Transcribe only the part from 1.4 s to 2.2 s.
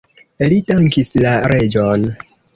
reĝon.